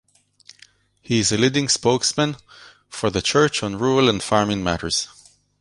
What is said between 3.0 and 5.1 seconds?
the church on rural and farming matters.